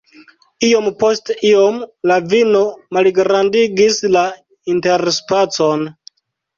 Iom 0.67 0.87
post 1.03 1.29
iom, 1.49 1.77
la 2.13 2.17
vino 2.33 2.63
malgrandigis 2.99 4.03
la 4.19 4.27
interspacon. 4.77 5.91